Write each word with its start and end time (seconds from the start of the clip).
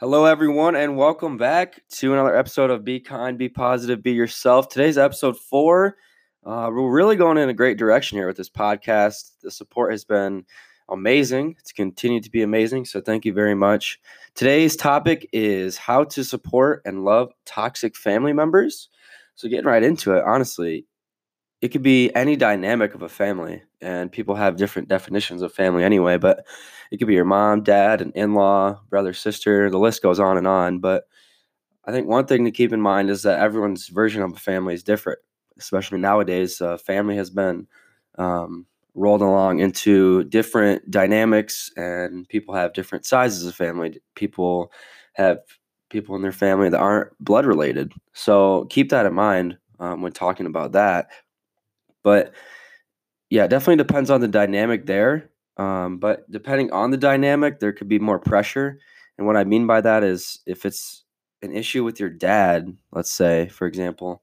Hello, 0.00 0.26
everyone, 0.26 0.76
and 0.76 0.96
welcome 0.96 1.36
back 1.36 1.82
to 1.88 2.12
another 2.12 2.36
episode 2.36 2.70
of 2.70 2.84
Be 2.84 3.00
Kind, 3.00 3.36
Be 3.36 3.48
Positive, 3.48 4.00
Be 4.00 4.12
Yourself. 4.12 4.68
Today's 4.68 4.96
episode 4.96 5.36
four. 5.36 5.96
Uh, 6.46 6.70
we're 6.72 6.88
really 6.88 7.16
going 7.16 7.36
in 7.36 7.48
a 7.48 7.52
great 7.52 7.78
direction 7.78 8.16
here 8.16 8.28
with 8.28 8.36
this 8.36 8.48
podcast. 8.48 9.32
The 9.42 9.50
support 9.50 9.90
has 9.90 10.04
been 10.04 10.44
amazing. 10.88 11.56
It's 11.58 11.72
continued 11.72 12.22
to 12.22 12.30
be 12.30 12.42
amazing. 12.42 12.84
So, 12.84 13.00
thank 13.00 13.24
you 13.24 13.32
very 13.32 13.56
much. 13.56 13.98
Today's 14.36 14.76
topic 14.76 15.28
is 15.32 15.76
how 15.76 16.04
to 16.04 16.22
support 16.22 16.80
and 16.84 17.04
love 17.04 17.32
toxic 17.44 17.96
family 17.96 18.32
members. 18.32 18.90
So, 19.34 19.48
getting 19.48 19.66
right 19.66 19.82
into 19.82 20.12
it, 20.12 20.22
honestly, 20.24 20.86
it 21.60 21.68
could 21.68 21.82
be 21.82 22.14
any 22.14 22.36
dynamic 22.36 22.94
of 22.94 23.02
a 23.02 23.08
family 23.08 23.62
and 23.80 24.12
people 24.12 24.34
have 24.34 24.56
different 24.56 24.88
definitions 24.88 25.42
of 25.42 25.52
family 25.52 25.84
anyway 25.84 26.16
but 26.16 26.44
it 26.90 26.98
could 26.98 27.08
be 27.08 27.14
your 27.14 27.24
mom 27.24 27.62
dad 27.62 28.00
an 28.00 28.12
in-law 28.14 28.80
brother 28.88 29.12
sister 29.12 29.70
the 29.70 29.78
list 29.78 30.02
goes 30.02 30.20
on 30.20 30.36
and 30.36 30.46
on 30.46 30.78
but 30.78 31.04
i 31.84 31.92
think 31.92 32.06
one 32.06 32.26
thing 32.26 32.44
to 32.44 32.50
keep 32.50 32.72
in 32.72 32.80
mind 32.80 33.10
is 33.10 33.22
that 33.22 33.40
everyone's 33.40 33.88
version 33.88 34.22
of 34.22 34.32
a 34.32 34.38
family 34.38 34.74
is 34.74 34.82
different 34.82 35.18
especially 35.58 35.98
nowadays 35.98 36.60
uh, 36.60 36.76
family 36.78 37.16
has 37.16 37.30
been 37.30 37.66
um, 38.18 38.66
rolled 38.94 39.22
along 39.22 39.60
into 39.60 40.24
different 40.24 40.88
dynamics 40.90 41.70
and 41.76 42.28
people 42.28 42.54
have 42.54 42.72
different 42.72 43.04
sizes 43.04 43.46
of 43.46 43.54
family 43.54 44.00
people 44.14 44.72
have 45.14 45.38
people 45.90 46.14
in 46.16 46.22
their 46.22 46.32
family 46.32 46.68
that 46.68 46.78
aren't 46.80 47.10
blood 47.18 47.46
related. 47.46 47.92
So 48.12 48.66
keep 48.70 48.90
that 48.90 49.06
in 49.06 49.14
mind 49.14 49.56
um, 49.80 50.02
when 50.02 50.12
talking 50.12 50.46
about 50.46 50.72
that 50.72 51.08
but 52.02 52.34
yeah, 53.30 53.44
it 53.44 53.48
definitely 53.48 53.76
depends 53.76 54.10
on 54.10 54.20
the 54.20 54.28
dynamic 54.28 54.86
there. 54.86 55.30
Um, 55.56 55.98
but 55.98 56.30
depending 56.30 56.70
on 56.72 56.90
the 56.90 56.96
dynamic, 56.96 57.58
there 57.58 57.72
could 57.72 57.88
be 57.88 57.98
more 57.98 58.18
pressure. 58.18 58.78
And 59.16 59.26
what 59.26 59.36
I 59.36 59.44
mean 59.44 59.66
by 59.66 59.80
that 59.80 60.04
is 60.04 60.40
if 60.46 60.64
it's 60.64 61.04
an 61.42 61.52
issue 61.54 61.84
with 61.84 62.00
your 62.00 62.10
dad, 62.10 62.76
let's 62.92 63.10
say, 63.10 63.48
for 63.48 63.66
example, 63.66 64.22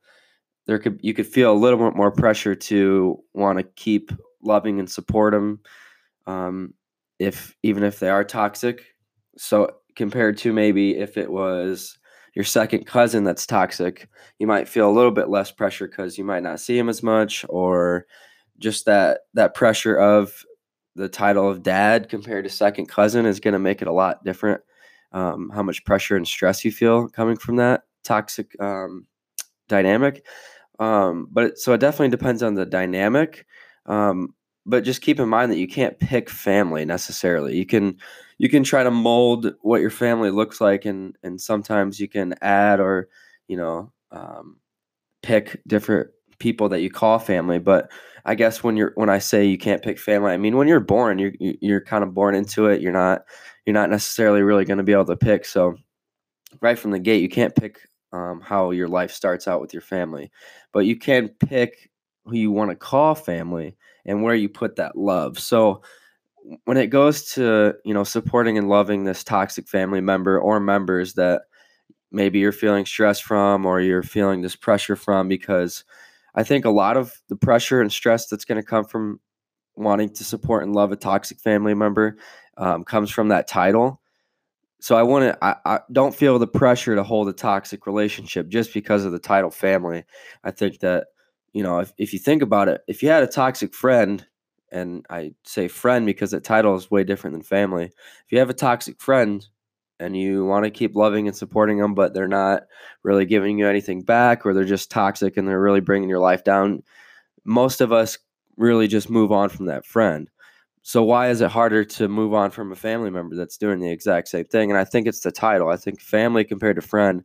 there 0.65 0.79
could 0.79 0.99
you 1.03 1.13
could 1.13 1.27
feel 1.27 1.51
a 1.51 1.53
little 1.53 1.77
bit 1.77 1.95
more 1.95 2.11
pressure 2.11 2.55
to 2.55 3.21
want 3.33 3.59
to 3.59 3.63
keep 3.63 4.11
loving 4.41 4.79
and 4.79 4.89
support 4.89 5.33
them, 5.33 5.59
um, 6.25 6.73
if 7.19 7.55
even 7.63 7.83
if 7.83 7.99
they 7.99 8.09
are 8.09 8.23
toxic. 8.23 8.95
So 9.37 9.69
compared 9.95 10.37
to 10.39 10.53
maybe 10.53 10.97
if 10.97 11.17
it 11.17 11.31
was 11.31 11.97
your 12.35 12.45
second 12.45 12.85
cousin 12.85 13.23
that's 13.23 13.47
toxic, 13.47 14.07
you 14.39 14.45
might 14.45 14.67
feel 14.67 14.89
a 14.89 14.93
little 14.93 15.11
bit 15.11 15.29
less 15.29 15.51
pressure 15.51 15.87
because 15.87 16.17
you 16.17 16.23
might 16.23 16.43
not 16.43 16.59
see 16.59 16.77
him 16.77 16.89
as 16.89 17.01
much, 17.01 17.45
or 17.49 18.05
just 18.59 18.85
that 18.85 19.21
that 19.33 19.55
pressure 19.55 19.97
of 19.97 20.45
the 20.95 21.09
title 21.09 21.49
of 21.49 21.63
dad 21.63 22.09
compared 22.09 22.45
to 22.45 22.49
second 22.49 22.87
cousin 22.87 23.25
is 23.25 23.39
going 23.39 23.53
to 23.53 23.59
make 23.59 23.81
it 23.81 23.87
a 23.87 23.93
lot 23.93 24.23
different. 24.23 24.61
Um, 25.11 25.49
how 25.53 25.63
much 25.63 25.85
pressure 25.85 26.17
and 26.17 26.27
stress 26.27 26.65
you 26.65 26.71
feel 26.71 27.07
coming 27.07 27.37
from 27.37 27.55
that 27.55 27.83
toxic 28.03 28.55
um, 28.61 29.07
dynamic. 29.69 30.25
Um, 30.79 31.27
but 31.31 31.43
it, 31.45 31.57
so 31.57 31.73
it 31.73 31.79
definitely 31.79 32.09
depends 32.09 32.43
on 32.43 32.55
the 32.55 32.65
dynamic. 32.65 33.45
Um, 33.85 34.33
but 34.65 34.83
just 34.83 35.01
keep 35.01 35.19
in 35.19 35.29
mind 35.29 35.51
that 35.51 35.59
you 35.59 35.67
can't 35.67 35.99
pick 35.99 36.29
family 36.29 36.85
necessarily. 36.85 37.55
You 37.55 37.65
can 37.65 37.97
you 38.37 38.49
can 38.49 38.63
try 38.63 38.83
to 38.83 38.91
mold 38.91 39.53
what 39.61 39.81
your 39.81 39.89
family 39.89 40.29
looks 40.29 40.59
like 40.59 40.85
and 40.85 41.17
and 41.23 41.39
sometimes 41.39 41.99
you 41.99 42.07
can 42.07 42.35
add 42.41 42.79
or 42.79 43.07
you 43.47 43.57
know 43.57 43.91
um, 44.11 44.57
pick 45.23 45.61
different 45.67 46.09
people 46.39 46.67
that 46.69 46.81
you 46.81 46.89
call 46.89 47.17
family 47.17 47.59
but 47.59 47.89
i 48.25 48.35
guess 48.35 48.61
when 48.61 48.75
you're 48.75 48.91
when 48.95 49.09
i 49.09 49.17
say 49.17 49.45
you 49.45 49.57
can't 49.57 49.81
pick 49.81 49.97
family 49.97 50.33
i 50.33 50.37
mean 50.37 50.57
when 50.57 50.67
you're 50.67 50.81
born 50.81 51.17
you're 51.17 51.31
you're 51.39 51.79
kind 51.79 52.03
of 52.03 52.13
born 52.13 52.35
into 52.35 52.65
it 52.65 52.81
you're 52.81 52.91
not 52.91 53.21
you're 53.65 53.73
not 53.73 53.89
necessarily 53.89 54.41
really 54.41 54.65
going 54.65 54.77
to 54.77 54.83
be 54.83 54.91
able 54.91 55.05
to 55.05 55.15
pick 55.15 55.45
so 55.45 55.75
right 56.61 56.77
from 56.77 56.91
the 56.91 56.99
gate 56.99 57.21
you 57.21 57.29
can't 57.29 57.55
pick 57.55 57.87
um, 58.11 58.41
how 58.41 58.71
your 58.71 58.89
life 58.89 59.11
starts 59.11 59.47
out 59.47 59.61
with 59.61 59.73
your 59.73 59.81
family 59.81 60.29
but 60.73 60.85
you 60.85 60.97
can 60.97 61.29
pick 61.29 61.89
who 62.25 62.35
you 62.35 62.51
want 62.51 62.71
to 62.71 62.75
call 62.75 63.15
family 63.15 63.75
and 64.05 64.23
where 64.23 64.35
you 64.35 64.49
put 64.49 64.75
that 64.75 64.97
love. 64.97 65.39
So 65.39 65.81
when 66.65 66.77
it 66.77 66.87
goes 66.87 67.31
to 67.33 67.73
you 67.83 67.93
know 67.93 68.03
supporting 68.03 68.57
and 68.57 68.69
loving 68.69 69.03
this 69.03 69.23
toxic 69.23 69.67
family 69.67 70.01
member 70.01 70.39
or 70.39 70.59
members 70.59 71.13
that 71.13 71.43
maybe 72.11 72.39
you're 72.39 72.51
feeling 72.51 72.85
stress 72.85 73.19
from 73.19 73.65
or 73.65 73.81
you're 73.81 74.03
feeling 74.03 74.41
this 74.41 74.55
pressure 74.55 74.95
from 74.95 75.27
because 75.27 75.83
i 76.35 76.43
think 76.43 76.63
a 76.63 76.69
lot 76.69 76.97
of 76.97 77.19
the 77.29 77.35
pressure 77.35 77.81
and 77.81 77.91
stress 77.91 78.27
that's 78.27 78.45
going 78.45 78.61
to 78.61 78.67
come 78.67 78.85
from 78.85 79.19
wanting 79.75 80.09
to 80.09 80.23
support 80.23 80.63
and 80.63 80.73
love 80.73 80.91
a 80.91 80.95
toxic 80.95 81.39
family 81.39 81.73
member 81.73 82.17
um, 82.57 82.83
comes 82.83 83.11
from 83.11 83.29
that 83.29 83.47
title. 83.47 84.01
So 84.79 84.95
i 84.95 85.03
want 85.03 85.23
to 85.25 85.45
I, 85.45 85.55
I 85.65 85.79
don't 85.91 86.15
feel 86.15 86.37
the 86.37 86.47
pressure 86.47 86.95
to 86.95 87.03
hold 87.03 87.27
a 87.27 87.33
toxic 87.33 87.87
relationship 87.87 88.49
just 88.49 88.73
because 88.73 89.03
of 89.03 89.11
the 89.11 89.19
title 89.19 89.49
family. 89.49 90.03
I 90.43 90.51
think 90.51 90.79
that 90.79 91.07
you 91.55 91.63
know 91.63 91.79
if, 91.79 91.91
if 91.97 92.13
you 92.13 92.19
think 92.19 92.43
about 92.43 92.69
it 92.69 92.81
if 92.87 93.01
you 93.01 93.09
had 93.09 93.23
a 93.23 93.27
toxic 93.27 93.73
friend 93.73 94.27
and 94.71 95.05
I 95.09 95.33
say 95.43 95.67
friend 95.67 96.05
because 96.05 96.31
the 96.31 96.41
title 96.41 96.75
is 96.75 96.91
way 96.91 97.03
different 97.03 97.33
than 97.33 97.43
family. 97.43 97.85
If 97.85 98.31
you 98.31 98.39
have 98.39 98.49
a 98.49 98.53
toxic 98.53 98.99
friend 98.99 99.45
and 99.99 100.17
you 100.17 100.45
want 100.45 100.65
to 100.65 100.71
keep 100.71 100.95
loving 100.95 101.27
and 101.27 101.35
supporting 101.35 101.79
them, 101.79 101.93
but 101.93 102.13
they're 102.13 102.27
not 102.27 102.63
really 103.03 103.25
giving 103.25 103.57
you 103.57 103.67
anything 103.67 104.01
back, 104.01 104.45
or 104.45 104.53
they're 104.53 104.65
just 104.65 104.91
toxic 104.91 105.37
and 105.37 105.47
they're 105.47 105.61
really 105.61 105.79
bringing 105.79 106.09
your 106.09 106.19
life 106.19 106.43
down, 106.43 106.83
most 107.45 107.79
of 107.79 107.93
us 107.93 108.17
really 108.57 108.87
just 108.87 109.09
move 109.09 109.31
on 109.31 109.49
from 109.49 109.67
that 109.67 109.85
friend. 109.85 110.29
So 110.81 111.03
why 111.03 111.29
is 111.29 111.41
it 111.41 111.49
harder 111.49 111.85
to 111.85 112.07
move 112.07 112.33
on 112.33 112.51
from 112.51 112.71
a 112.71 112.75
family 112.75 113.09
member 113.09 113.35
that's 113.35 113.57
doing 113.57 113.79
the 113.79 113.91
exact 113.91 114.27
same 114.27 114.45
thing? 114.45 114.69
And 114.69 114.79
I 114.79 114.83
think 114.83 115.07
it's 115.07 115.21
the 115.21 115.31
title. 115.31 115.69
I 115.69 115.77
think 115.77 116.01
family 116.01 116.43
compared 116.43 116.75
to 116.75 116.81
friend, 116.81 117.23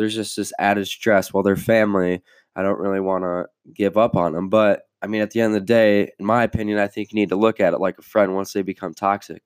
there's 0.00 0.14
just 0.14 0.34
this 0.34 0.50
added 0.58 0.88
stress. 0.88 1.30
Well, 1.30 1.42
they're 1.42 1.56
family. 1.56 2.22
I 2.56 2.62
don't 2.62 2.78
really 2.78 3.00
want 3.00 3.22
to 3.24 3.44
give 3.74 3.98
up 3.98 4.16
on 4.16 4.32
them, 4.32 4.48
but 4.48 4.84
I 5.02 5.06
mean, 5.06 5.20
at 5.20 5.30
the 5.30 5.42
end 5.42 5.54
of 5.54 5.60
the 5.60 5.66
day, 5.66 6.10
in 6.18 6.24
my 6.24 6.42
opinion, 6.42 6.78
I 6.78 6.86
think 6.86 7.12
you 7.12 7.16
need 7.16 7.28
to 7.28 7.36
look 7.36 7.60
at 7.60 7.74
it 7.74 7.80
like 7.80 7.98
a 7.98 8.02
friend 8.02 8.34
once 8.34 8.54
they 8.54 8.62
become 8.62 8.94
toxic. 8.94 9.42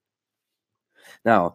Now, 1.25 1.55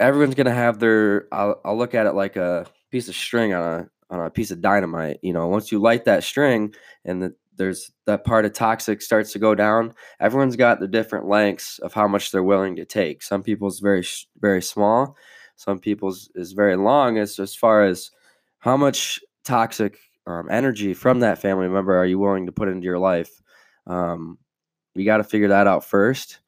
everyone's 0.00 0.34
gonna 0.34 0.50
have 0.50 0.80
their. 0.80 1.28
I'll, 1.30 1.60
I'll 1.64 1.78
look 1.78 1.94
at 1.94 2.06
it 2.06 2.14
like 2.14 2.34
a 2.34 2.66
piece 2.90 3.08
of 3.08 3.14
string 3.14 3.54
on 3.54 3.62
a 3.62 3.88
on 4.10 4.26
a 4.26 4.30
piece 4.30 4.50
of 4.50 4.60
dynamite. 4.60 5.18
You 5.22 5.32
know, 5.32 5.46
once 5.46 5.70
you 5.70 5.78
light 5.78 6.04
that 6.06 6.24
string 6.24 6.74
and 7.04 7.22
the, 7.22 7.34
there's 7.54 7.92
that 8.06 8.24
part 8.24 8.44
of 8.44 8.54
toxic 8.54 9.02
starts 9.02 9.32
to 9.34 9.38
go 9.38 9.54
down, 9.54 9.94
everyone's 10.18 10.56
got 10.56 10.80
the 10.80 10.88
different 10.88 11.28
lengths 11.28 11.78
of 11.78 11.94
how 11.94 12.08
much 12.08 12.32
they're 12.32 12.42
willing 12.42 12.74
to 12.74 12.84
take. 12.84 13.22
Some 13.22 13.44
people's 13.44 13.78
very 13.78 14.04
very 14.40 14.62
small, 14.62 15.16
some 15.56 15.78
people's 15.78 16.30
is 16.34 16.52
very 16.52 16.76
long. 16.76 17.18
As 17.18 17.38
as 17.38 17.54
far 17.54 17.84
as 17.84 18.10
how 18.58 18.76
much 18.76 19.20
toxic 19.44 19.98
um, 20.26 20.48
energy 20.50 20.94
from 20.94 21.20
that 21.20 21.40
family 21.40 21.68
member 21.68 21.96
are 21.96 22.06
you 22.06 22.18
willing 22.18 22.46
to 22.46 22.52
put 22.52 22.68
into 22.68 22.84
your 22.84 22.98
life? 22.98 23.42
Um, 23.86 24.38
you 24.94 25.04
got 25.04 25.18
to 25.18 25.24
figure 25.24 25.48
that 25.48 25.66
out 25.66 25.84
first. 25.84 26.38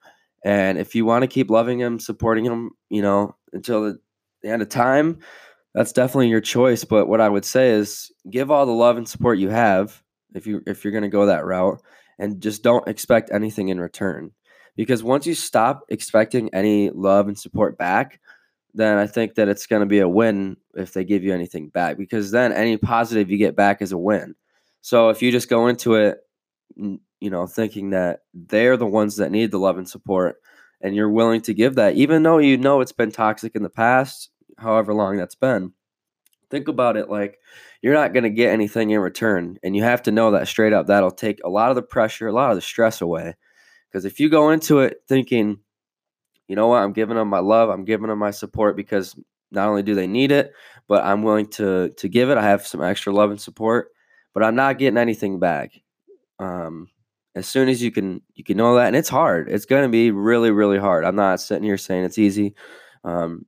And 0.45 0.79
if 0.79 0.95
you 0.95 1.05
want 1.05 1.23
to 1.23 1.29
keep 1.29 1.51
loving 1.51 1.81
him, 1.81 1.99
supporting 1.99 2.45
him, 2.45 2.71
you 2.89 3.03
know, 3.03 3.35
until 3.53 3.83
the, 3.83 3.99
the 4.43 4.49
end 4.49 4.63
of 4.63 4.69
time, 4.69 5.19
that's 5.75 5.93
definitely 5.93 6.29
your 6.29 6.41
choice. 6.41 6.85
But 6.85 7.07
what 7.09 7.21
I 7.21 7.29
would 7.29 7.45
say 7.45 7.71
is 7.71 8.11
give 8.31 8.51
all 8.51 8.65
the 8.65 8.73
love 8.73 8.97
and 8.97 9.09
support 9.09 9.39
you 9.39 9.51
have 9.51 10.03
if 10.35 10.47
you 10.47 10.63
if 10.67 10.85
you're 10.85 10.93
going 10.93 11.03
to 11.03 11.09
go 11.09 11.27
that 11.27 11.45
route, 11.45 11.83
and 12.19 12.41
just 12.41 12.63
don't 12.63 12.87
expect 12.89 13.31
anything 13.33 13.69
in 13.69 13.81
return. 13.81 14.31
Because 14.77 15.03
once 15.03 15.27
you 15.27 15.35
stop 15.35 15.85
expecting 15.89 16.53
any 16.55 16.91
love 16.91 17.29
and 17.29 17.39
support 17.39 17.77
back, 17.79 18.21
then 18.77 18.99
I 18.99 19.07
think 19.07 19.35
that 19.35 19.49
it's 19.49 19.67
going 19.67 19.81
to 19.81 19.87
be 19.87 20.01
a 20.01 20.09
win 20.09 20.59
if 20.75 20.93
they 20.93 21.05
give 21.05 21.25
you 21.25 21.33
anything 21.33 21.69
back 21.71 21.97
because 21.97 22.31
then 22.31 22.53
any 22.53 22.77
positive 22.77 23.31
you 23.31 23.39
get 23.39 23.57
back 23.57 23.81
is 23.81 23.93
a 23.93 23.99
win. 23.99 24.35
So 24.83 25.09
if 25.09 25.23
you 25.23 25.33
just 25.33 25.49
go 25.49 25.67
into 25.67 25.95
it, 25.95 26.19
you 26.77 27.31
know, 27.31 27.47
thinking 27.47 27.91
that 27.91 28.21
they're 28.35 28.77
the 28.77 28.87
ones 28.87 29.17
that 29.17 29.33
need 29.33 29.51
the 29.51 29.59
love 29.59 29.79
and 29.79 29.89
support 29.89 30.37
and 30.83 30.95
you're 30.95 31.11
willing 31.11 31.41
to 31.43 31.55
give 31.55 31.77
that, 31.77 31.95
even 31.95 32.23
though 32.23 32.39
you 32.39 32.59
know 32.59 32.83
it's 32.83 32.93
been 32.93 33.11
toxic 33.11 33.57
in 33.57 33.63
the 33.63 33.71
past, 33.71 34.31
however 34.59 34.93
long 34.93 35.17
that's 35.17 35.35
been, 35.35 35.73
think 36.51 36.69
about 36.69 36.99
it 36.99 37.09
like 37.09 37.39
you're 37.81 37.95
not 37.95 38.13
going 38.13 38.25
to 38.25 38.31
get 38.31 38.53
anything 38.53 38.91
in 38.91 39.01
return. 39.01 39.59
And 39.63 39.75
you 39.75 39.83
have 39.83 40.03
to 40.03 40.13
know 40.13 40.33
that 40.33 40.49
straight 40.49 40.75
up. 40.75 40.87
That'll 40.87 41.11
take 41.11 41.41
a 41.45 41.49
lot 41.49 41.71
of 41.71 41.77
the 41.77 41.83
pressure, 41.83 42.27
a 42.27 42.33
lot 42.33 42.51
of 42.51 42.57
the 42.57 42.63
stress 42.63 43.01
away. 43.01 43.35
Because 43.89 44.05
if 44.05 44.21
you 44.21 44.29
go 44.29 44.51
into 44.51 44.81
it 44.81 44.99
thinking, 45.09 45.61
you 46.49 46.57
know 46.57 46.69
what? 46.69 46.83
I'm 46.83 46.93
giving 46.93 47.17
them 47.17 47.29
my 47.29 47.41
love. 47.41 47.71
I'm 47.71 47.85
giving 47.85 48.09
them 48.09 48.19
my 48.19 48.31
support 48.31 48.77
because 48.77 49.17
not 49.51 49.69
only 49.69 49.83
do 49.83 49.95
they 49.95 50.07
need 50.07 50.33
it, 50.33 50.53
but 50.89 51.05
I'm 51.05 51.23
willing 51.23 51.47
to 51.53 51.91
to 51.91 52.09
give 52.09 52.31
it. 52.31 52.39
I 52.39 52.43
have 52.43 52.67
some 52.67 52.83
extra 52.83 53.13
love 53.13 53.31
and 53.31 53.41
support, 53.41 53.89
but 54.35 54.43
I'm 54.43 54.55
not 54.55 54.79
getting 54.79 54.99
anything 54.99 55.39
back. 55.39 55.73
Um, 56.39 56.89
as 57.35 57.47
soon 57.47 57.69
as 57.69 57.83
you 57.83 57.91
can 57.91 58.23
you 58.35 58.45
can 58.45 58.57
know 58.57 58.77
that, 58.77 58.87
and 58.89 58.97
it's 58.97 59.09
hard. 59.09 59.49
It's 59.49 59.67
going 59.67 59.83
to 59.83 59.89
be 59.89 60.11
really 60.11 60.51
really 60.51 60.79
hard. 60.79 61.05
I'm 61.05 61.17
not 61.17 61.41
sitting 61.41 61.65
here 61.65 61.79
saying 61.79 62.05
it's 62.05 62.19
easy, 62.19 62.55
um, 63.05 63.47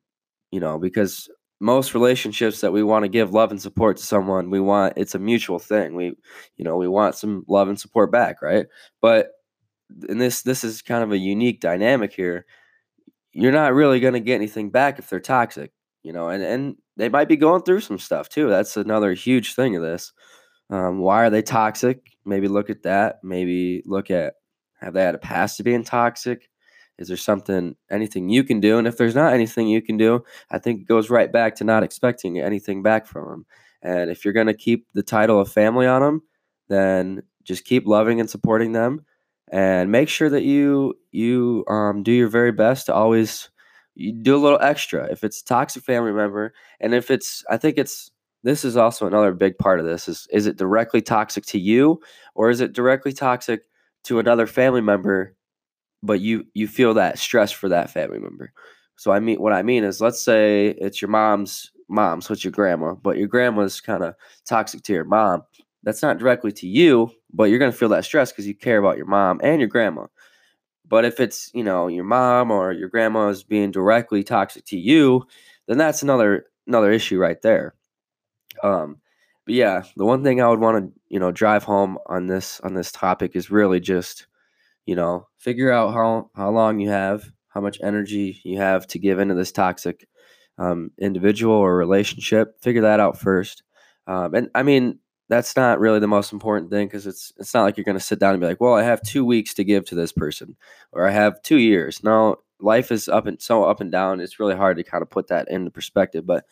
you 0.50 0.60
know, 0.60 0.78
because 0.78 1.28
most 1.60 1.94
relationships 1.94 2.60
that 2.60 2.72
we 2.72 2.82
want 2.82 3.04
to 3.04 3.08
give 3.08 3.32
love 3.32 3.50
and 3.50 3.60
support 3.60 3.96
to 3.96 4.02
someone, 4.04 4.50
we 4.50 4.60
want 4.60 4.94
it's 4.96 5.14
a 5.14 5.18
mutual 5.18 5.58
thing. 5.58 5.94
We, 5.94 6.14
you 6.56 6.64
know, 6.64 6.76
we 6.76 6.88
want 6.88 7.16
some 7.16 7.44
love 7.48 7.68
and 7.68 7.78
support 7.80 8.12
back, 8.12 8.42
right? 8.42 8.66
But 9.00 9.30
and 10.08 10.20
this 10.20 10.42
this 10.42 10.64
is 10.64 10.82
kind 10.82 11.02
of 11.02 11.12
a 11.12 11.18
unique 11.18 11.60
dynamic 11.60 12.12
here 12.12 12.46
you're 13.42 13.52
not 13.52 13.74
really 13.74 14.00
going 14.00 14.14
to 14.14 14.20
get 14.20 14.36
anything 14.36 14.70
back 14.70 14.98
if 14.98 15.08
they're 15.10 15.20
toxic. 15.20 15.72
you 16.02 16.12
know, 16.12 16.28
and 16.28 16.42
and 16.42 16.76
they 16.96 17.08
might 17.08 17.28
be 17.28 17.36
going 17.36 17.62
through 17.62 17.80
some 17.80 17.98
stuff 17.98 18.28
too. 18.28 18.48
That's 18.48 18.76
another 18.76 19.12
huge 19.14 19.54
thing 19.54 19.76
of 19.76 19.82
this. 19.82 20.12
Um, 20.70 20.98
why 21.00 21.24
are 21.24 21.30
they 21.30 21.42
toxic? 21.42 22.00
Maybe 22.24 22.48
look 22.48 22.70
at 22.70 22.82
that. 22.84 23.18
Maybe 23.22 23.82
look 23.86 24.10
at 24.10 24.34
have 24.80 24.94
they 24.94 25.02
had 25.02 25.14
a 25.14 25.18
past 25.18 25.56
to 25.58 25.62
being 25.64 25.84
toxic? 25.84 26.48
Is 26.98 27.08
there 27.08 27.16
something, 27.16 27.76
anything 27.90 28.28
you 28.28 28.44
can 28.44 28.60
do? 28.60 28.78
And 28.78 28.86
if 28.86 28.96
there's 28.96 29.14
not 29.14 29.32
anything 29.32 29.68
you 29.68 29.82
can 29.82 29.96
do, 29.96 30.24
I 30.50 30.58
think 30.58 30.80
it 30.80 30.88
goes 30.88 31.10
right 31.10 31.32
back 31.32 31.54
to 31.56 31.64
not 31.64 31.82
expecting 31.84 32.40
anything 32.40 32.82
back 32.82 33.06
from 33.06 33.28
them. 33.28 33.46
And 33.82 34.10
if 34.10 34.24
you're 34.24 34.34
going 34.34 34.48
to 34.48 34.54
keep 34.54 34.86
the 34.94 35.02
title 35.02 35.40
of 35.40 35.50
family 35.52 35.86
on 35.86 36.02
them, 36.02 36.22
then 36.68 37.22
just 37.44 37.64
keep 37.64 37.86
loving 37.86 38.20
and 38.20 38.28
supporting 38.28 38.72
them, 38.72 39.04
and 39.52 39.90
make 39.90 40.08
sure 40.08 40.30
that 40.30 40.44
you 40.44 40.94
you 41.12 41.64
um, 41.68 42.02
do 42.02 42.12
your 42.12 42.28
very 42.28 42.52
best 42.52 42.86
to 42.86 42.94
always 42.94 43.50
do 44.22 44.36
a 44.36 44.38
little 44.38 44.60
extra. 44.60 45.10
If 45.10 45.24
it's 45.24 45.40
a 45.40 45.44
toxic 45.44 45.84
family 45.84 46.12
member, 46.12 46.54
and 46.80 46.94
if 46.94 47.10
it's, 47.10 47.44
I 47.50 47.56
think 47.56 47.78
it's 47.78 48.10
this 48.44 48.64
is 48.64 48.76
also 48.76 49.06
another 49.06 49.32
big 49.32 49.58
part 49.58 49.80
of 49.80 49.86
this 49.86 50.08
is 50.08 50.26
is 50.30 50.46
it 50.46 50.56
directly 50.56 51.02
toxic 51.02 51.44
to 51.46 51.58
you 51.58 52.00
or 52.34 52.50
is 52.50 52.60
it 52.60 52.72
directly 52.72 53.12
toxic 53.12 53.62
to 54.04 54.18
another 54.20 54.46
family 54.46 54.80
member 54.80 55.34
but 56.02 56.20
you 56.20 56.46
you 56.54 56.68
feel 56.68 56.94
that 56.94 57.18
stress 57.18 57.50
for 57.52 57.68
that 57.68 57.90
family 57.90 58.18
member 58.18 58.52
so 58.96 59.12
i 59.12 59.18
mean 59.20 59.40
what 59.40 59.52
i 59.52 59.62
mean 59.62 59.84
is 59.84 60.00
let's 60.00 60.22
say 60.22 60.68
it's 60.78 61.02
your 61.02 61.10
mom's 61.10 61.70
mom 61.88 62.20
so 62.20 62.32
it's 62.32 62.44
your 62.44 62.52
grandma 62.52 62.94
but 62.94 63.16
your 63.16 63.28
grandma's 63.28 63.80
kind 63.80 64.04
of 64.04 64.14
toxic 64.46 64.82
to 64.82 64.92
your 64.92 65.04
mom 65.04 65.42
that's 65.82 66.02
not 66.02 66.18
directly 66.18 66.52
to 66.52 66.66
you 66.66 67.10
but 67.32 67.44
you're 67.44 67.58
going 67.58 67.72
to 67.72 67.76
feel 67.76 67.90
that 67.90 68.04
stress 68.04 68.32
because 68.32 68.46
you 68.46 68.54
care 68.54 68.78
about 68.78 68.96
your 68.96 69.06
mom 69.06 69.40
and 69.42 69.60
your 69.60 69.68
grandma. 69.68 70.06
But 70.88 71.04
if 71.04 71.20
it's 71.20 71.50
you 71.54 71.64
know 71.64 71.88
your 71.88 72.04
mom 72.04 72.50
or 72.50 72.72
your 72.72 72.88
grandma 72.88 73.28
is 73.28 73.42
being 73.44 73.70
directly 73.70 74.24
toxic 74.24 74.64
to 74.66 74.78
you 74.78 75.26
then 75.66 75.78
that's 75.78 76.02
another 76.02 76.46
another 76.66 76.90
issue 76.92 77.18
right 77.18 77.40
there. 77.42 77.74
Um 78.62 78.98
but 79.44 79.54
yeah 79.54 79.82
the 79.96 80.04
one 80.04 80.22
thing 80.22 80.40
i 80.42 80.48
would 80.48 80.60
want 80.60 80.78
to 80.94 81.00
you 81.08 81.18
know 81.18 81.32
drive 81.32 81.64
home 81.64 81.98
on 82.06 82.26
this 82.26 82.60
on 82.60 82.74
this 82.74 82.92
topic 82.92 83.32
is 83.34 83.50
really 83.50 83.80
just 83.80 84.26
you 84.86 84.94
know 84.96 85.26
figure 85.38 85.72
out 85.72 85.92
how 85.94 86.30
how 86.36 86.50
long 86.50 86.80
you 86.80 86.90
have 86.90 87.30
how 87.48 87.60
much 87.60 87.78
energy 87.82 88.40
you 88.44 88.58
have 88.58 88.86
to 88.88 88.98
give 88.98 89.18
into 89.18 89.34
this 89.34 89.52
toxic 89.52 90.06
um, 90.58 90.90
individual 90.98 91.54
or 91.54 91.76
relationship. 91.76 92.60
Figure 92.62 92.82
that 92.82 93.00
out 93.00 93.18
first. 93.18 93.62
Um, 94.06 94.34
and 94.34 94.50
i 94.54 94.62
mean 94.62 94.98
that's 95.28 95.56
not 95.56 95.80
really 95.80 96.00
the 96.00 96.06
most 96.06 96.32
important 96.32 96.70
thing 96.70 96.86
because 96.86 97.06
it's 97.06 97.32
it's 97.38 97.54
not 97.54 97.62
like 97.62 97.76
you're 97.76 97.84
going 97.84 97.98
to 97.98 98.04
sit 98.04 98.18
down 98.18 98.32
and 98.32 98.40
be 98.40 98.46
like 98.46 98.60
well 98.60 98.74
i 98.74 98.82
have 98.82 99.02
two 99.02 99.24
weeks 99.24 99.54
to 99.54 99.64
give 99.64 99.84
to 99.84 99.94
this 99.94 100.12
person 100.12 100.56
or 100.92 101.06
i 101.06 101.10
have 101.10 101.40
two 101.42 101.58
years 101.58 102.02
no 102.02 102.36
life 102.60 102.90
is 102.90 103.08
up 103.08 103.26
and 103.26 103.40
so 103.40 103.64
up 103.64 103.80
and 103.80 103.92
down 103.92 104.20
it's 104.20 104.40
really 104.40 104.56
hard 104.56 104.76
to 104.76 104.82
kind 104.82 105.02
of 105.02 105.10
put 105.10 105.28
that 105.28 105.48
into 105.50 105.70
perspective 105.70 106.26
but 106.26 106.44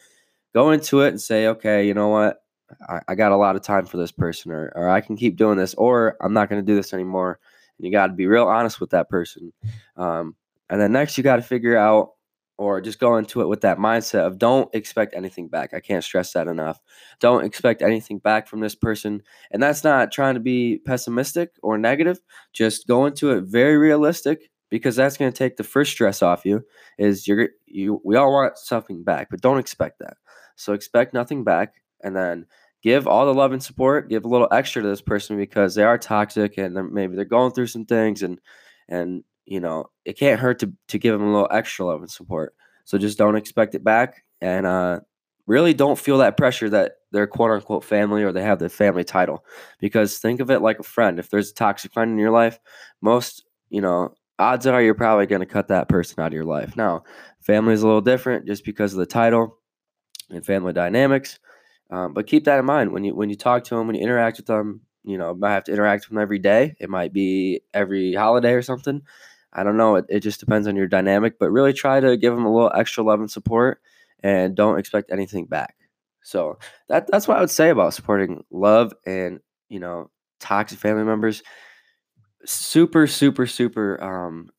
go 0.55 0.71
into 0.71 1.01
it 1.01 1.09
and 1.09 1.21
say 1.21 1.49
okay 1.49 1.87
you 1.87 1.95
know 1.95 2.09
what 2.09 2.43
I, 2.89 3.01
I 3.09 3.15
got 3.15 3.33
a 3.33 3.37
lot 3.37 3.57
of 3.57 3.63
time 3.63 3.87
for 3.87 3.97
this 3.97 4.13
person, 4.13 4.53
or, 4.53 4.73
or 4.75 4.89
I 4.89 5.01
can 5.01 5.17
keep 5.17 5.37
doing 5.37 5.57
this, 5.57 5.75
or 5.75 6.17
I'm 6.21 6.33
not 6.33 6.49
going 6.49 6.61
to 6.61 6.67
do 6.67 6.75
this 6.75 6.93
anymore. 6.93 7.39
And 7.79 7.87
you 7.87 7.93
got 7.93 8.09
to 8.09 8.13
be 8.13 8.27
real 8.27 8.47
honest 8.47 8.81
with 8.81 8.91
that 8.91 9.09
person. 9.09 9.53
Um, 9.97 10.35
and 10.69 10.81
then 10.81 10.93
next, 10.93 11.17
you 11.17 11.25
got 11.25 11.37
to 11.37 11.43
figure 11.43 11.77
out, 11.77 12.13
or 12.59 12.81
just 12.81 12.99
go 12.99 13.17
into 13.17 13.43
it 13.43 13.49
with 13.49 13.61
that 13.61 13.79
mindset 13.79 14.27
of 14.27 14.39
don't 14.39 14.75
expect 14.75 15.15
anything 15.15 15.49
back. 15.49 15.75
I 15.75 15.81
can't 15.81 16.03
stress 16.03 16.33
that 16.33 16.49
enough. 16.49 16.81
Don't 17.21 17.45
expect 17.45 17.83
anything 17.83 18.19
back 18.19 18.49
from 18.49 18.61
this 18.61 18.75
person. 18.75 19.23
And 19.51 19.63
that's 19.63 19.85
not 19.85 20.11
trying 20.11 20.35
to 20.35 20.41
be 20.41 20.79
pessimistic 20.79 21.51
or 21.63 21.77
negative. 21.77 22.19
Just 22.53 22.87
go 22.87 23.07
into 23.07 23.31
it 23.33 23.45
very 23.45 23.77
realistic 23.77 24.51
because 24.71 24.97
that's 24.97 25.17
going 25.17 25.33
to 25.33 25.37
take 25.37 25.57
the 25.57 25.65
first 25.65 25.93
stress 25.93 26.23
off 26.23 26.45
you. 26.45 26.63
Is 26.99 27.29
you're 27.29 27.51
you 27.67 28.01
we 28.05 28.17
all 28.17 28.33
want 28.33 28.59
something 28.59 29.05
back, 29.05 29.29
but 29.31 29.41
don't 29.41 29.59
expect 29.59 29.99
that. 29.99 30.17
So 30.57 30.73
expect 30.73 31.13
nothing 31.13 31.45
back 31.45 31.75
and 32.03 32.17
then 32.17 32.47
give 32.83 33.07
all 33.07 33.27
the 33.27 33.35
love 33.35 33.53
and 33.53 33.63
support 33.63 34.09
give 34.09 34.25
a 34.25 34.29
little 34.29 34.49
extra 34.53 34.83
to 34.83 34.89
this 34.89 35.03
person 35.03 35.37
because 35.37 35.75
they 35.75 35.83
are 35.83 35.99
toxic 35.99 36.57
and 36.57 36.77
they're, 36.77 36.85
maybe 36.85 37.17
they're 37.17 37.25
going 37.25 37.53
through 37.53 37.67
some 37.67 37.85
things 37.85 38.23
and 38.23 38.41
and 38.89 39.25
you 39.47 39.61
know 39.61 39.87
it 40.05 40.19
can't 40.19 40.41
hurt 40.41 40.59
to 40.61 40.73
to 40.89 40.99
give 40.99 41.13
them 41.19 41.29
a 41.29 41.33
little 41.33 41.49
extra 41.51 41.87
love 41.87 42.01
and 42.01 42.11
support 42.11 42.55
so 42.85 42.99
just 42.99 43.19
don't 43.19 43.37
expect 43.37 43.75
it 43.75 43.85
back 43.85 44.25
and 44.41 44.67
uh 44.67 45.01
really 45.47 45.73
don't 45.75 45.99
feel 45.99 46.19
that 46.19 46.37
pressure 46.37 46.69
that 46.69 46.97
they're 47.13 47.27
quote 47.27 47.51
unquote 47.51 47.85
family 47.85 48.23
or 48.23 48.33
they 48.33 48.43
have 48.43 48.59
the 48.59 48.69
family 48.69 49.05
title 49.05 49.45
because 49.81 50.19
think 50.19 50.41
of 50.41 50.51
it 50.51 50.63
like 50.63 50.79
a 50.79 50.85
friend 50.85 51.19
if 51.19 51.31
there's 51.31 51.51
a 51.51 51.55
toxic 51.55 51.93
friend 51.93 52.11
in 52.11 52.19
your 52.19 52.31
life 52.33 52.59
most 53.01 53.45
you 53.71 53.81
know 53.81 54.13
odds 54.39 54.67
are 54.67 54.83
you're 54.83 54.95
probably 54.95 55.27
going 55.27 55.41
to 55.41 55.47
cut 55.47 55.69
that 55.69 55.89
person 55.89 56.21
out 56.21 56.29
of 56.29 56.33
your 56.35 56.45
life 56.45 56.77
now 56.77 57.03
family 57.41 57.73
is 57.75 57.83
a 57.83 57.87
little 57.87 58.01
different 58.01 58.47
just 58.47 58.65
because 58.65 58.93
of 58.93 58.99
the 58.99 59.07
title 59.07 59.59
and 60.31 60.45
family 60.45 60.73
dynamics 60.73 61.39
um, 61.91 62.15
but 62.15 62.27
keep 62.27 62.45
that 62.45 62.59
in 62.59 62.65
mind 62.65 62.93
when 62.93 63.05
you 63.05 63.15
when 63.15 63.31
you 63.31 63.37
talk 63.37 63.65
to 63.65 63.77
them, 63.77 63.87
when 63.87 63.97
you 63.97 64.03
interact 64.03 64.39
with 64.39 64.47
them. 64.47 64.81
You 65.05 65.19
know, 65.19 65.35
might 65.35 65.53
have 65.53 65.65
to 65.65 65.73
interact 65.73 66.05
with 66.05 66.11
them 66.11 66.23
every 66.23 66.41
day. 66.41 66.75
It 66.81 66.91
might 66.91 67.13
be 67.13 67.63
every 67.73 68.13
holiday 68.15 68.55
or 68.55 68.63
something. 68.63 69.03
I 69.57 69.65
don't 69.65 69.79
know. 69.79 69.97
It, 69.97 70.07
it 70.11 70.21
just 70.21 70.41
depends 70.41 70.69
on 70.69 70.77
your 70.77 70.89
dynamic, 70.89 71.39
but 71.41 71.51
really 71.51 71.75
try 71.75 72.01
to 72.01 72.17
give 72.19 72.35
them 72.35 72.47
a 72.47 72.55
little 72.55 72.73
extra 72.75 73.05
love 73.05 73.21
and 73.21 73.31
support, 73.31 73.81
and 74.23 74.57
don't 74.57 74.79
expect 74.79 75.13
anything 75.13 75.47
back. 75.47 75.77
So 76.23 76.59
that 76.89 77.09
that's 77.09 77.29
what 77.29 77.39
I 77.39 77.41
would 77.41 77.51
say 77.51 77.71
about 77.71 77.95
supporting 77.95 78.45
love 78.51 78.93
and 79.07 79.41
you 79.69 79.81
know 79.81 80.11
toxic 80.41 80.79
family 80.79 81.05
members. 81.05 81.43
Super, 82.47 83.07
super, 83.07 83.47
super. 83.47 84.03
Um, 84.03 84.51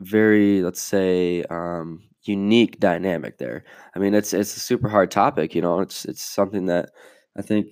very, 0.00 0.62
let's 0.62 0.80
say, 0.82 1.42
um, 1.50 2.02
unique 2.24 2.78
dynamic 2.80 3.38
there. 3.38 3.64
I 3.94 3.98
mean, 3.98 4.14
it's 4.14 4.32
it's 4.32 4.56
a 4.56 4.60
super 4.60 4.88
hard 4.88 5.10
topic, 5.10 5.54
you 5.54 5.62
know. 5.62 5.80
It's 5.80 6.04
it's 6.04 6.22
something 6.22 6.66
that 6.66 6.90
I 7.36 7.42
think 7.42 7.68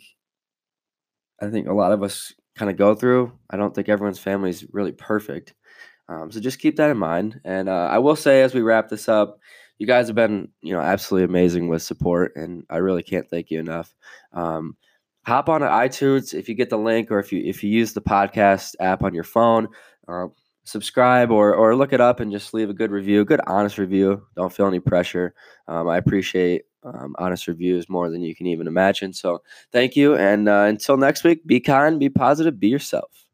I 1.41 1.51
think 1.51 1.69
a 1.69 1.73
lot 1.75 1.93
of 1.93 2.03
us 2.03 2.33
kind 2.57 2.71
of 2.71 2.77
go 2.77 2.95
through. 2.95 3.33
I 3.51 3.57
don't 3.57 3.75
think 3.75 3.89
everyone's 3.89 4.19
family 4.19 4.51
is 4.51 4.67
really 4.73 4.93
perfect. 4.93 5.55
Um, 6.09 6.31
so 6.31 6.41
just 6.41 6.59
keep 6.61 6.77
that 6.77 6.91
in 6.91 6.99
mind. 6.99 7.41
And 7.45 7.69
uh, 7.69 7.89
I 7.91 7.99
will 7.99 8.17
say 8.17 8.43
as 8.43 8.55
we 8.55 8.63
wrap 8.63 8.89
this 8.89 9.09
up, 9.09 9.39
you 9.79 9.87
guys 9.87 10.07
have 10.07 10.17
been, 10.17 10.49
you 10.63 10.73
know, 10.73 10.81
absolutely 10.81 11.25
amazing 11.25 11.69
with 11.69 11.83
support, 11.83 12.33
and 12.37 12.65
I 12.71 12.79
really 12.79 13.03
can't 13.03 13.29
thank 13.29 13.51
you 13.51 13.61
enough. 13.61 13.95
Um, 14.33 14.77
hop 15.27 15.49
on 15.49 15.61
to 15.61 15.67
iTunes 15.67 16.33
if 16.33 16.49
you 16.49 16.55
get 16.55 16.71
the 16.71 16.79
link, 16.79 17.11
or 17.11 17.19
if 17.19 17.33
you 17.33 17.43
if 17.45 17.63
you 17.63 17.71
use 17.71 17.93
the 17.93 18.01
podcast 18.01 18.75
app 18.81 19.03
on 19.03 19.15
your 19.15 19.25
phone. 19.25 19.69
Uh, 20.09 20.29
subscribe 20.65 21.31
or 21.31 21.55
or 21.55 21.77
look 21.77 21.93
it 21.93 22.01
up 22.01 22.21
and 22.21 22.33
just 22.33 22.55
leave 22.55 22.71
a 22.71 22.75
good 22.75 22.91
review, 22.91 23.25
good 23.25 23.41
honest 23.47 23.79
review. 23.79 24.23
Don't 24.35 24.53
feel 24.53 24.67
any 24.67 24.81
pressure. 24.81 25.35
Um, 25.69 25.89
I 25.89 25.99
appreciate 25.99 26.63
um, 26.83 27.15
honest 27.19 27.47
reviews 27.47 27.89
more 27.89 28.09
than 28.11 28.23
you 28.23 28.35
can 28.35 28.47
even 28.47 28.67
imagine. 28.67 29.13
So 29.13 29.43
thank 29.73 29.95
you, 29.95 30.17
and 30.17 30.49
uh, 30.49 30.65
until 30.69 30.97
next 30.97 31.23
week, 31.23 31.47
be 31.47 31.61
kind, 31.61 32.01
be 32.01 32.09
positive, 32.09 32.59
be 32.59 32.69
yourself. 32.69 33.26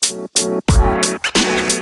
Man. 0.00 0.62
You. 1.34 1.81